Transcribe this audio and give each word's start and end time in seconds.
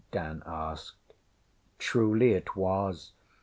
ŌĆÖ 0.07 0.11
Dan 0.11 0.43
asked. 0.47 1.13
ŌĆśTruly, 1.77 2.31
it 2.31 2.55
was. 2.55 3.13